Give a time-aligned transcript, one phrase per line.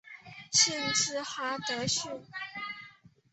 [0.51, 2.11] 县治哈得逊。